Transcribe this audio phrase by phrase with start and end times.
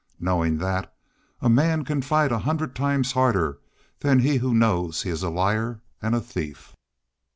[0.19, 0.91] Knowin' that,
[1.41, 3.59] a man can fight a hundred times harder
[3.99, 6.75] than he who knows he is a liar an' a thief."